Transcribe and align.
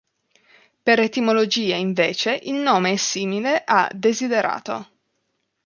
Per 0.81 0.97
etimologia, 0.99 1.75
invece, 1.75 2.39
il 2.45 2.55
nome 2.55 2.93
è 2.93 2.95
simile 2.95 3.63
a 3.63 3.87
Desiderato. 3.93 4.87